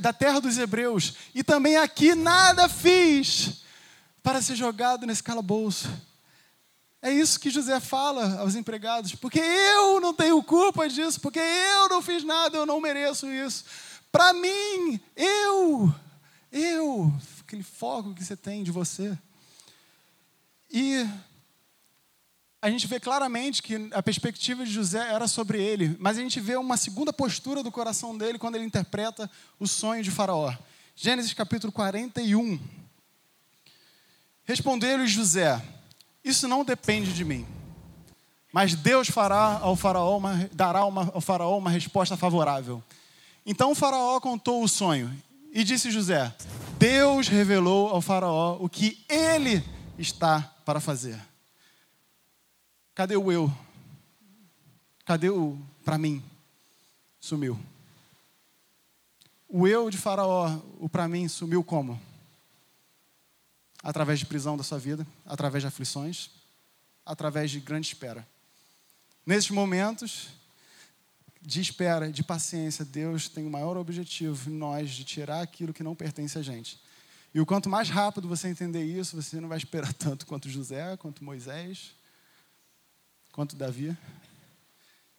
[0.00, 3.62] da terra dos hebreus, e também aqui nada fiz
[4.22, 5.90] para ser jogado nesse calabouço.
[7.04, 11.86] É isso que José fala aos empregados, porque eu não tenho culpa disso, porque eu
[11.86, 13.66] não fiz nada, eu não mereço isso.
[14.10, 15.94] Para mim, eu,
[16.50, 17.12] eu,
[17.42, 19.18] aquele foco que você tem de você.
[20.70, 21.06] E
[22.62, 26.40] a gente vê claramente que a perspectiva de José era sobre ele, mas a gente
[26.40, 30.56] vê uma segunda postura do coração dele quando ele interpreta o sonho de Faraó.
[30.96, 32.58] Gênesis capítulo 41.
[34.46, 35.62] Respondeu-lhe José:
[36.24, 37.46] Isso não depende de mim.
[38.52, 42.82] Mas Deus fará ao faraó uma, dará uma, ao faraó uma resposta favorável.
[43.44, 45.14] Então o faraó contou o sonho
[45.52, 46.34] e disse José:
[46.78, 49.62] Deus revelou ao faraó o que ele
[49.98, 51.20] está para fazer.
[52.94, 53.52] Cadê o eu?
[55.04, 56.22] Cadê o para mim?
[57.20, 57.58] Sumiu.
[59.48, 62.00] O eu de Faraó, o para mim, sumiu como?
[63.84, 66.30] Através de prisão da sua vida, através de aflições,
[67.06, 68.26] através de grande espera.
[69.24, 70.30] Nesses momentos
[71.40, 75.82] de espera, de paciência, Deus tem o maior objetivo em nós de tirar aquilo que
[75.82, 76.80] não pertence a gente.
[77.34, 80.96] E o quanto mais rápido você entender isso, você não vai esperar tanto quanto José,
[80.96, 81.92] quanto Moisés,
[83.32, 83.96] quanto Davi.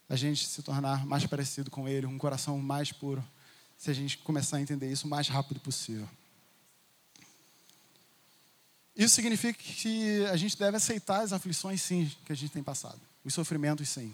[0.10, 3.23] A gente se tornar mais parecido com ele, um coração mais puro
[3.78, 6.08] se a gente começar a entender isso o mais rápido possível.
[8.95, 12.99] Isso significa que a gente deve aceitar as aflições, sim, que a gente tem passado,
[13.23, 14.13] os sofrimentos, sim.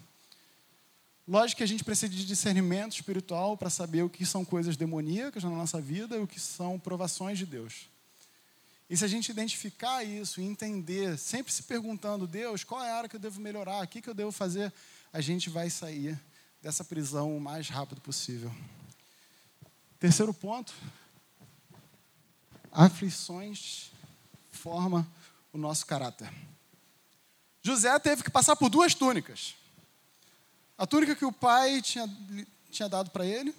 [1.28, 5.44] Lógico que a gente precisa de discernimento espiritual para saber o que são coisas demoníacas
[5.44, 7.88] na nossa vida e o que são provações de Deus.
[8.90, 12.96] E se a gente identificar isso e entender, sempre se perguntando, Deus, qual é a
[12.98, 14.74] área que eu devo melhorar, o que, que eu devo fazer,
[15.14, 16.20] a gente vai sair
[16.62, 18.54] dessa prisão o mais rápido possível.
[20.00, 20.74] Terceiro ponto,
[22.72, 23.92] aflições
[24.52, 25.06] formam
[25.54, 26.32] o nosso caráter.
[27.62, 29.56] José teve que passar por duas túnicas.
[30.78, 32.10] A túnica que o pai tinha,
[32.72, 33.54] tinha dado para ele,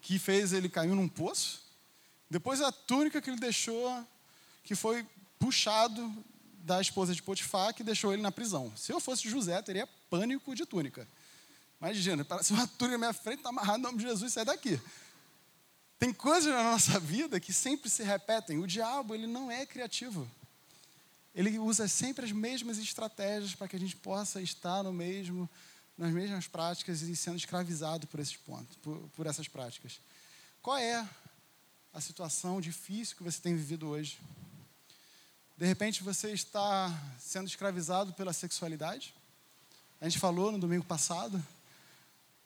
[0.00, 1.62] que fez ele cair num poço.
[2.28, 4.04] Depois a túnica que ele deixou,
[4.64, 5.06] que foi
[5.38, 6.12] puxado
[6.58, 8.72] da esposa de Potifar, que deixou ele na prisão.
[8.76, 11.06] Se eu fosse José, teria pânico de túnica.
[11.80, 14.80] Imagina, parece uma túnica na minha frente, está amarrado em nome de Jesus, sai daqui.
[15.98, 18.58] Tem coisas na nossa vida que sempre se repetem.
[18.58, 20.28] O diabo, ele não é criativo.
[21.34, 25.48] Ele usa sempre as mesmas estratégias para que a gente possa estar no mesmo,
[25.96, 30.00] nas mesmas práticas e sendo escravizado por esses pontos, por, por essas práticas.
[30.62, 31.06] Qual é
[31.92, 34.18] a situação difícil que você tem vivido hoje?
[35.56, 39.14] De repente você está sendo escravizado pela sexualidade.
[40.00, 41.42] A gente falou no domingo passado.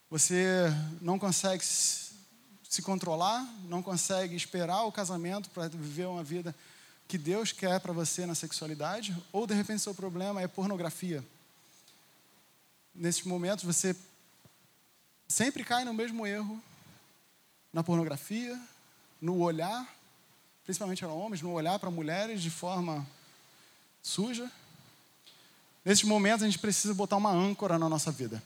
[0.09, 0.67] Você
[1.01, 1.65] não consegue
[2.71, 6.55] se controlar, não consegue esperar o casamento para viver uma vida
[7.09, 11.25] que Deus quer para você na sexualidade, ou de repente seu problema é pornografia.
[12.95, 13.97] Nesses momentos você
[15.27, 16.63] sempre cai no mesmo erro,
[17.73, 18.57] na pornografia,
[19.21, 19.93] no olhar,
[20.63, 23.05] principalmente para homens, no olhar para mulheres de forma
[24.01, 24.49] suja.
[25.85, 28.41] Nesses momentos a gente precisa botar uma âncora na nossa vida.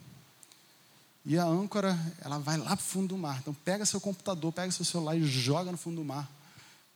[1.25, 3.39] E a âncora, ela vai lá para o fundo do mar.
[3.39, 6.31] Então pega seu computador, pega seu celular e joga no fundo do mar,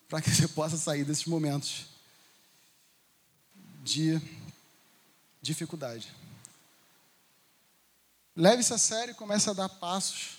[0.09, 1.87] para que você possa sair desses momentos
[3.83, 4.21] de
[5.41, 6.12] dificuldade.
[8.37, 10.38] Leve-se a sério e comece a dar passos.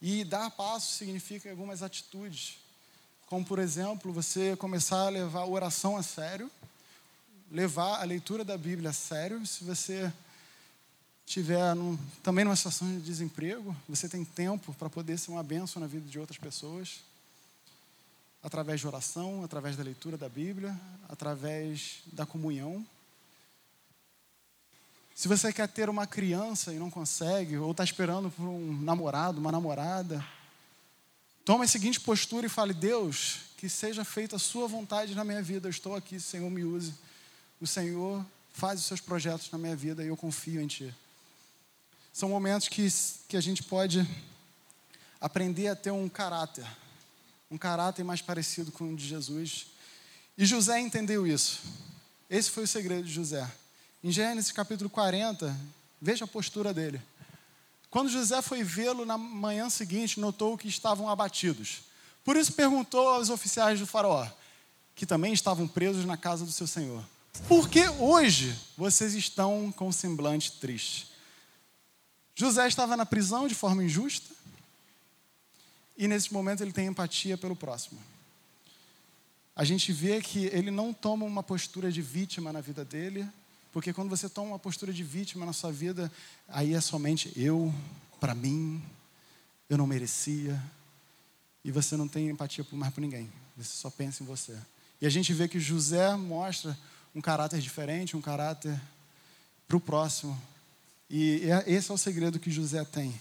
[0.00, 2.58] E dar passos significa algumas atitudes.
[3.26, 6.50] Como, por exemplo, você começar a levar a oração a sério,
[7.50, 9.44] levar a leitura da Bíblia a sério.
[9.44, 10.10] Se você
[11.28, 15.78] estiver num, também numa situação de desemprego, você tem tempo para poder ser uma bênção
[15.78, 17.00] na vida de outras pessoas,
[18.42, 20.74] através de oração, através da leitura da Bíblia,
[21.06, 22.84] através da comunhão.
[25.14, 29.38] Se você quer ter uma criança e não consegue, ou está esperando por um namorado,
[29.38, 30.24] uma namorada,
[31.44, 35.42] tome a seguinte postura e fale: Deus, que seja feita a Sua vontade na minha
[35.42, 35.66] vida.
[35.66, 36.94] Eu estou aqui, Senhor, me use.
[37.60, 40.94] O Senhor faz os seus projetos na minha vida e eu confio em Ti.
[42.18, 42.88] São momentos que,
[43.28, 44.04] que a gente pode
[45.20, 46.66] aprender a ter um caráter,
[47.48, 49.68] um caráter mais parecido com o de Jesus.
[50.36, 51.60] E José entendeu isso.
[52.28, 53.48] Esse foi o segredo de José.
[54.02, 55.56] Em Gênesis capítulo 40,
[56.02, 57.00] veja a postura dele.
[57.88, 61.82] Quando José foi vê-lo na manhã seguinte, notou que estavam abatidos.
[62.24, 64.26] Por isso perguntou aos oficiais do faraó,
[64.96, 67.04] que também estavam presos na casa do seu senhor:
[67.46, 71.16] Por que hoje vocês estão com semblante triste?
[72.38, 74.32] José estava na prisão de forma injusta
[75.96, 78.00] e nesse momento ele tem empatia pelo próximo.
[79.56, 83.28] A gente vê que ele não toma uma postura de vítima na vida dele,
[83.72, 86.10] Porque quando você toma uma postura de vítima na sua vida,
[86.48, 87.74] aí é somente eu,
[88.18, 88.82] para mim,
[89.68, 90.62] eu não merecia.
[91.64, 93.30] E você não tem empatia mais por ninguém.
[93.56, 94.56] Você só pensa em você.
[95.00, 96.78] E a gente vê que José mostra
[97.14, 98.80] um caráter diferente, um caráter
[99.66, 100.40] para o próximo.
[101.10, 103.18] E é, esse é o segredo que José tem.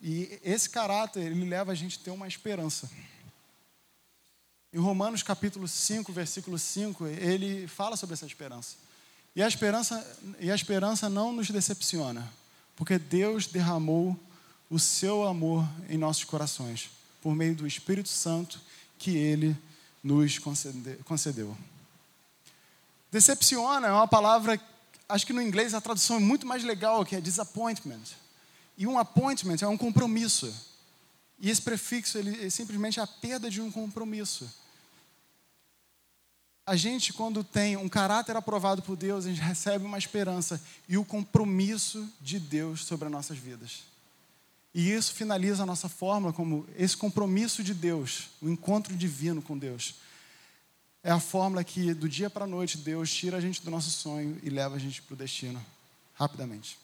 [0.00, 2.88] E esse caráter, ele leva a gente a ter uma esperança.
[4.72, 8.76] Em Romanos capítulo 5, versículo 5, ele fala sobre essa esperança.
[9.34, 12.30] E a esperança, e a esperança não nos decepciona,
[12.76, 14.18] porque Deus derramou
[14.68, 16.90] o seu amor em nossos corações,
[17.22, 18.60] por meio do Espírito Santo
[18.98, 19.56] que ele
[20.02, 20.38] nos
[21.04, 21.56] concedeu.
[23.10, 24.60] Decepciona é uma palavra,
[25.08, 28.02] acho que no inglês a tradução é muito mais legal, que é disappointment.
[28.76, 30.54] E um appointment é um compromisso.
[31.40, 34.48] E esse prefixo ele é simplesmente a perda de um compromisso.
[36.66, 40.98] A gente, quando tem um caráter aprovado por Deus, a gente recebe uma esperança e
[40.98, 43.84] o compromisso de Deus sobre as nossas vidas.
[44.74, 49.56] E isso finaliza a nossa fórmula como esse compromisso de Deus, o encontro divino com
[49.56, 49.94] Deus.
[51.08, 53.88] É a fórmula que, do dia para a noite, Deus tira a gente do nosso
[53.88, 55.64] sonho e leva a gente para o destino,
[56.12, 56.78] rapidamente.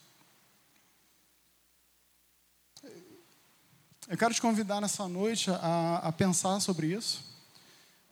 [4.09, 7.23] Eu quero te convidar nessa noite a, a pensar sobre isso.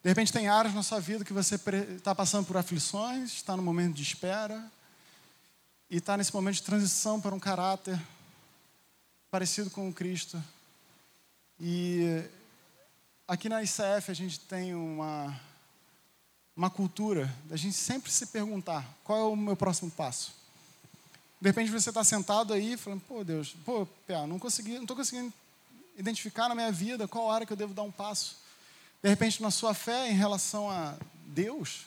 [0.03, 3.63] De repente, tem áreas na sua vida que você está passando por aflições, está no
[3.63, 4.71] momento de espera,
[5.89, 7.99] e está nesse momento de transição para um caráter
[9.31, 10.45] parecido com o Cristo.
[11.59, 12.23] E
[13.27, 15.35] aqui na ICF a gente tem uma,
[16.57, 20.35] uma cultura da gente sempre se perguntar qual é o meu próximo passo.
[21.41, 24.97] De repente você está sentado aí falando, pô Deus, pô, Pé, não consegui, não estou
[24.97, 25.33] conseguindo
[25.97, 28.37] identificar na minha vida qual hora que eu devo dar um passo.
[29.03, 30.95] De repente, na sua fé em relação a
[31.27, 31.87] Deus,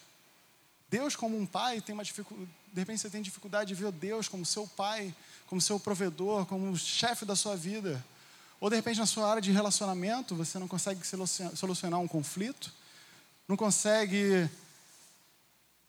[0.90, 4.28] Deus como um pai tem uma dificuldade, de repente você tem dificuldade de ver Deus
[4.28, 5.16] como seu pai,
[5.48, 8.04] como seu provedor, como o chefe da sua vida.
[8.60, 11.00] Ou de repente na sua área de relacionamento, você não consegue
[11.56, 12.74] solucionar um conflito,
[13.48, 14.50] não consegue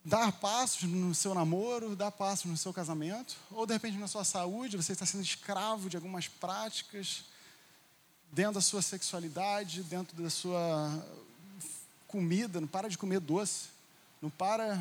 [0.05, 4.25] dar passos no seu namoro, dar passos no seu casamento, ou de repente na sua
[4.25, 7.25] saúde, você está sendo escravo de algumas práticas,
[8.31, 11.05] dentro da sua sexualidade, dentro da sua
[12.07, 13.69] comida, não para de comer doce,
[14.23, 14.79] não para,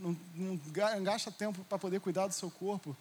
[0.00, 0.60] não, não
[1.02, 2.96] gasta tempo para poder cuidar do seu corpo.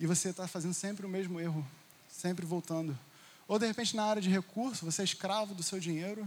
[0.00, 1.66] E você está fazendo sempre o mesmo erro,
[2.10, 2.98] sempre voltando.
[3.46, 6.26] Ou de repente na área de recurso, você é escravo do seu dinheiro,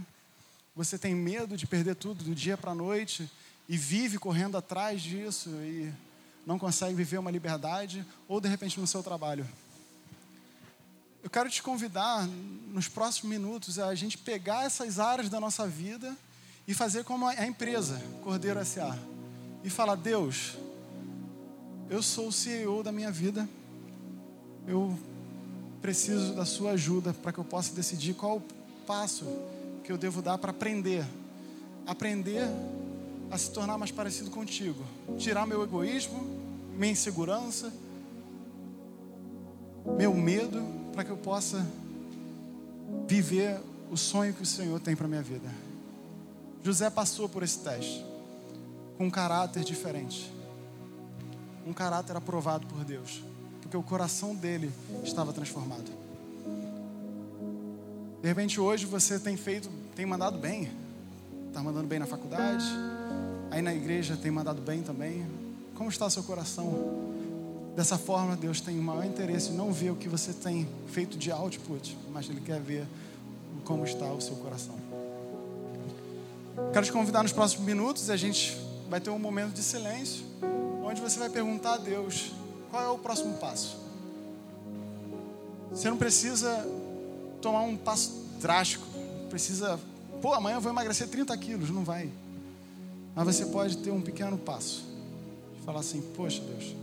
[0.78, 3.28] você tem medo de perder tudo do dia para a noite
[3.68, 5.92] e vive correndo atrás disso e
[6.46, 9.44] não consegue viver uma liberdade, ou de repente no seu trabalho?
[11.20, 12.24] Eu quero te convidar
[12.68, 16.16] nos próximos minutos a gente pegar essas áreas da nossa vida
[16.64, 18.96] e fazer como a empresa Cordeiro SA
[19.64, 20.56] e falar: Deus,
[21.90, 23.48] eu sou o CEO da minha vida,
[24.64, 24.96] eu
[25.82, 28.40] preciso da sua ajuda para que eu possa decidir qual
[28.86, 29.24] passo
[29.88, 31.02] que eu devo dar para aprender,
[31.86, 32.46] aprender
[33.30, 34.84] a se tornar mais parecido contigo,
[35.16, 36.26] tirar meu egoísmo,
[36.76, 37.72] minha insegurança,
[39.96, 41.66] meu medo para que eu possa
[43.06, 43.58] viver
[43.90, 45.48] o sonho que o Senhor tem para minha vida.
[46.62, 48.04] José passou por esse teste
[48.98, 50.30] com um caráter diferente,
[51.66, 53.22] um caráter aprovado por Deus,
[53.62, 54.70] porque o coração dele
[55.02, 55.90] estava transformado.
[58.20, 60.70] De repente hoje você tem feito, tem mandado bem,
[61.48, 62.64] está mandando bem na faculdade,
[63.50, 65.26] aí na igreja tem mandado bem também.
[65.74, 66.72] Como está seu coração?
[67.74, 71.18] Dessa forma, Deus tem o maior interesse em não ver o que você tem feito
[71.18, 72.86] de output, mas Ele quer ver
[73.64, 74.76] como está o seu coração.
[76.72, 78.56] Quero te convidar nos próximos minutos, a gente
[78.88, 80.24] vai ter um momento de silêncio,
[80.84, 82.30] onde você vai perguntar a Deus
[82.70, 83.76] qual é o próximo passo.
[85.72, 86.64] Você não precisa
[87.42, 88.86] tomar um passo drástico,
[89.28, 89.78] precisa,
[90.20, 92.10] pô, amanhã eu vou emagrecer 30 quilos, não vai.
[93.14, 94.84] Mas você pode ter um pequeno passo.
[95.64, 96.74] Falar assim, poxa Deus,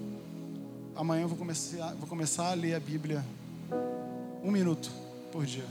[0.96, 3.26] amanhã eu vou começar, vou começar a ler a Bíblia
[4.44, 4.92] um minuto
[5.32, 5.66] por dia.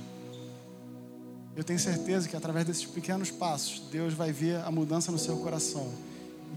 [1.56, 5.36] Eu tenho certeza que através desses pequenos passos, Deus vai ver a mudança no seu
[5.36, 5.88] coração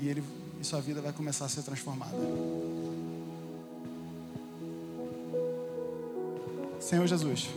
[0.01, 0.23] e, ele,
[0.59, 2.17] e sua vida vai começar a ser transformada.
[6.79, 7.49] Senhor Jesus,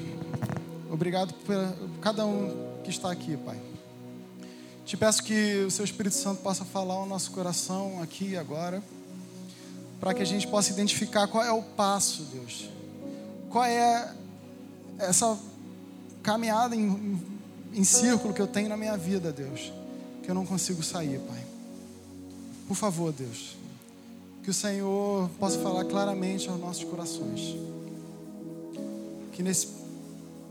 [0.90, 1.54] obrigado por
[2.00, 3.58] cada um que está aqui, Pai.
[4.84, 8.82] Te peço que o Seu Espírito Santo possa falar ao nosso coração aqui e agora
[10.00, 12.68] para que a gente possa identificar qual é o passo, Deus.
[13.50, 14.14] Qual é
[14.98, 15.38] essa
[16.22, 17.20] caminhada em,
[17.72, 19.72] em, círculo que eu tenho na minha vida, Deus,
[20.22, 21.44] que eu não consigo sair, Pai.
[22.66, 23.56] Por favor, Deus,
[24.42, 27.54] que que o Senhor possa falar claramente aos nossos corações.
[29.30, 29.68] Que nesse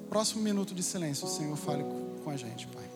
[0.09, 1.83] próximo minuto de silêncio o Senhor fale
[2.19, 2.88] com a gente, Pai.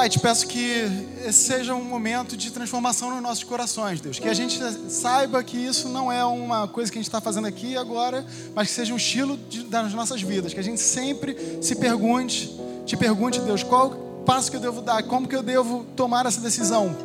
[0.00, 0.86] Pai, te peço que
[1.26, 4.18] esse seja um momento de transformação nos nossos corações, Deus.
[4.18, 7.46] Que a gente saiba que isso não é uma coisa que a gente está fazendo
[7.46, 8.24] aqui agora,
[8.54, 10.54] mas que seja um estilo de, das nossas vidas.
[10.54, 12.50] Que a gente sempre se pergunte,
[12.86, 13.90] te pergunte, Deus, qual
[14.24, 16.96] passo que eu devo dar, como que eu devo tomar essa decisão.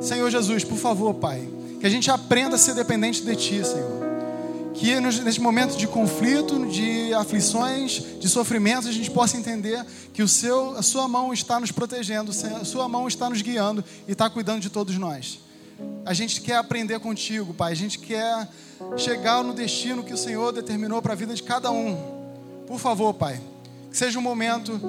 [0.00, 1.44] Senhor Jesus, por favor, Pai,
[1.80, 3.93] que a gente aprenda a ser dependente de Ti, Senhor
[4.74, 10.28] que nesse momento de conflito, de aflições, de sofrimentos, a gente possa entender que o
[10.28, 14.28] seu, a sua mão está nos protegendo, a sua mão está nos guiando e está
[14.28, 15.38] cuidando de todos nós.
[16.04, 17.72] A gente quer aprender contigo, Pai.
[17.72, 18.48] A gente quer
[18.96, 21.96] chegar no destino que o Senhor determinou para a vida de cada um.
[22.66, 23.40] Por favor, Pai,
[23.90, 24.80] que seja um momento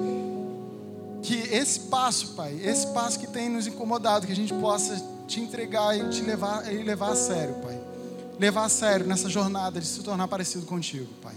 [1.22, 5.40] que esse passo, Pai, esse passo que tem nos incomodado, que a gente possa te
[5.40, 7.95] entregar e te levar, e levar a sério, Pai
[8.38, 11.34] levar a sério nessa jornada de se tornar parecido contigo, Pai.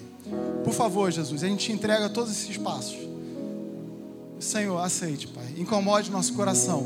[0.64, 2.98] Por favor, Jesus, a gente te entrega todos esses passos.
[4.40, 5.56] Senhor, aceite, Pai.
[5.58, 6.86] Incomode nosso coração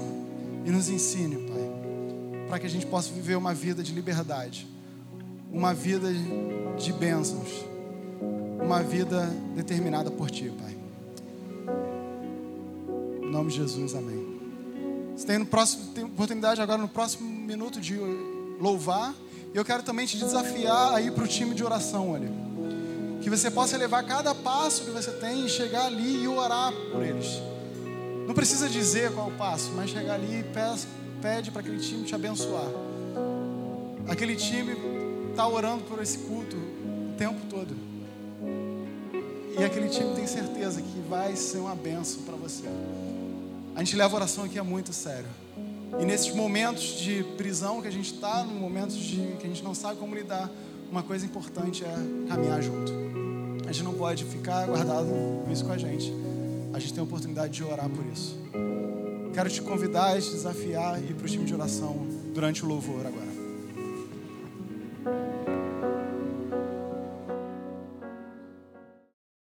[0.66, 4.68] e nos ensine, Pai, para que a gente possa viver uma vida de liberdade,
[5.52, 6.10] uma vida
[6.78, 7.50] de bênçãos,
[8.62, 10.78] uma vida determinada por Ti, Pai.
[13.22, 14.34] Em nome de Jesus, amém.
[15.16, 17.96] Você tem, no próximo, tem oportunidade agora no próximo minuto de
[18.60, 19.14] louvar.
[19.54, 22.30] E eu quero também te desafiar a ir para o time de oração, olha.
[23.22, 27.04] Que você possa levar cada passo que você tem e chegar ali e orar por
[27.04, 27.40] eles.
[28.28, 30.46] Não precisa dizer qual o passo, mas chegar ali e
[31.22, 32.68] pede para aquele time te abençoar.
[34.08, 34.76] Aquele time
[35.30, 37.76] está orando por esse culto o tempo todo.
[39.58, 42.64] E aquele time tem certeza que vai ser uma benção para você.
[43.76, 45.28] A gente leva a oração aqui a muito sério.
[46.00, 49.74] E nesses momentos de prisão que a gente está, momentos de que a gente não
[49.74, 50.50] sabe como lidar,
[50.92, 52.92] uma coisa importante é caminhar junto.
[53.68, 55.10] A gente não pode ficar guardado
[55.52, 56.14] isso com a gente.
[56.74, 58.38] A gente tem a oportunidade de orar por isso.
[59.34, 63.06] Quero te convidar, te desafiar e ir para o time de oração durante o louvor
[63.06, 63.33] agora.